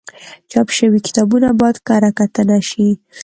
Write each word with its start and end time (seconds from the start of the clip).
چاپ 0.51 0.67
شوي 0.77 0.99
کتابونه 1.07 1.47
باید 1.59 1.77
کره 1.87 2.11
کتنه 2.17 2.57
شي. 2.69 2.87